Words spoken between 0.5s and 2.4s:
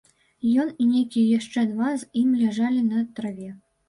Ён і нейкія яшчэ два з ім